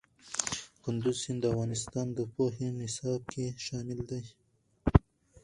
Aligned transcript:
کندز 0.83 1.17
سیند 1.23 1.39
د 1.41 1.45
افغانستان 1.51 2.07
د 2.17 2.19
پوهنې 2.33 2.69
نصاب 2.79 3.21
کې 3.33 3.45
شامل 3.65 3.99
دی. 4.09 4.23